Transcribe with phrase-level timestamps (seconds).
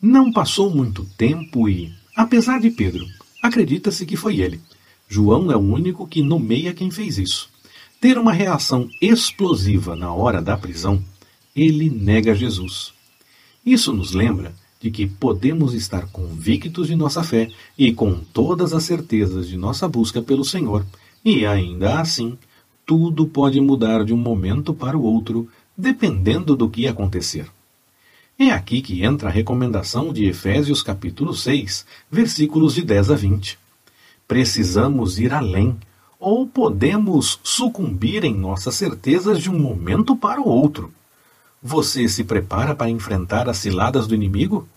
[0.00, 3.06] Não passou muito tempo e, apesar de Pedro,
[3.42, 4.60] acredita-se que foi ele.
[5.08, 7.48] João é o único que nomeia quem fez isso.
[8.00, 11.02] Ter uma reação explosiva na hora da prisão,
[11.54, 12.92] ele nega Jesus.
[13.64, 18.84] Isso nos lembra de que podemos estar convictos de nossa fé e com todas as
[18.84, 20.84] certezas de nossa busca pelo Senhor,
[21.24, 22.36] e ainda assim,
[22.84, 27.50] tudo pode mudar de um momento para o outro, dependendo do que acontecer.
[28.38, 33.58] É aqui que entra a recomendação de Efésios capítulo 6, versículos de 10 a 20.
[34.28, 35.74] Precisamos ir além,
[36.20, 40.92] ou podemos sucumbir em nossas certezas de um momento para o outro.
[41.62, 44.68] Você se prepara para enfrentar as ciladas do inimigo?